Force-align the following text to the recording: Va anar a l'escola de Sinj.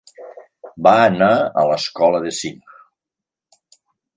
Va 0.87 0.93
anar 1.09 1.27
a 1.63 1.67
l'escola 1.73 2.23
de 2.27 2.33
Sinj. 2.39 2.75